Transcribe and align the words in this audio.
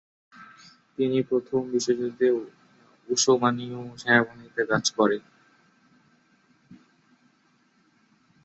তিনি 0.97 1.17
প্রথম 1.29 1.61
বিশ্বযুদ্ধে 1.71 2.27
উসমানীয় 3.07 3.79
সেনাবাহিনীতে 4.01 4.61
কাজ 4.71 4.85
করেন। 4.97 5.21